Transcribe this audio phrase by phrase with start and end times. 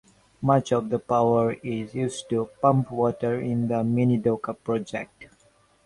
[0.41, 5.25] Much of the power is used to pump water in the Minidoka Project.